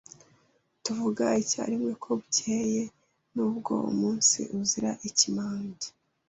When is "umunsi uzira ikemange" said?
3.91-5.89